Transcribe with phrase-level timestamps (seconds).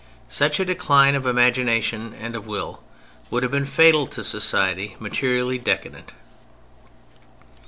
[0.29, 2.81] Such a decline of imagination and of will
[3.29, 6.13] would have been fatal to a society materially decadent.